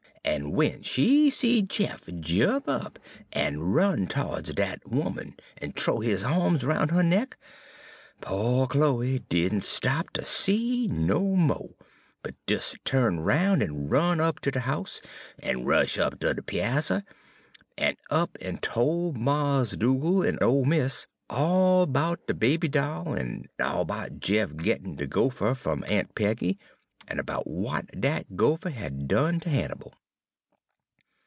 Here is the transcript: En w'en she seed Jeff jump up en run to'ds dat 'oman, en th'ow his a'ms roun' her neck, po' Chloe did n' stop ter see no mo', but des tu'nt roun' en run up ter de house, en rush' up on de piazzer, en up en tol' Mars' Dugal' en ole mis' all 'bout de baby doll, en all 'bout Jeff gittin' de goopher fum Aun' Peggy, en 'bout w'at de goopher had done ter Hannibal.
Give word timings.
En 0.23 0.51
w'en 0.51 0.83
she 0.83 1.31
seed 1.31 1.67
Jeff 1.67 2.05
jump 2.19 2.69
up 2.69 2.99
en 3.33 3.59
run 3.59 4.05
to'ds 4.05 4.53
dat 4.53 4.79
'oman, 4.85 5.35
en 5.57 5.73
th'ow 5.73 5.99
his 5.99 6.23
a'ms 6.23 6.63
roun' 6.63 6.89
her 6.89 7.01
neck, 7.01 7.35
po' 8.21 8.67
Chloe 8.67 9.19
did 9.27 9.51
n' 9.51 9.61
stop 9.61 10.13
ter 10.13 10.23
see 10.23 10.87
no 10.87 11.35
mo', 11.35 11.75
but 12.21 12.35
des 12.45 12.75
tu'nt 12.85 13.19
roun' 13.21 13.63
en 13.63 13.89
run 13.89 14.19
up 14.19 14.39
ter 14.39 14.51
de 14.51 14.61
house, 14.61 15.01
en 15.41 15.65
rush' 15.65 15.97
up 15.97 16.23
on 16.23 16.35
de 16.35 16.41
piazzer, 16.43 17.03
en 17.79 17.95
up 18.11 18.37
en 18.41 18.59
tol' 18.59 19.13
Mars' 19.13 19.75
Dugal' 19.75 20.23
en 20.23 20.37
ole 20.41 20.65
mis' 20.65 21.07
all 21.31 21.87
'bout 21.87 22.27
de 22.27 22.35
baby 22.35 22.67
doll, 22.67 23.15
en 23.15 23.49
all 23.59 23.85
'bout 23.85 24.19
Jeff 24.19 24.55
gittin' 24.55 24.95
de 24.95 25.07
goopher 25.07 25.55
fum 25.55 25.83
Aun' 25.89 26.07
Peggy, 26.15 26.59
en 27.07 27.17
'bout 27.17 27.45
w'at 27.45 27.87
de 27.99 28.23
goopher 28.35 28.69
had 28.69 29.07
done 29.07 29.39
ter 29.39 29.49
Hannibal. 29.49 29.95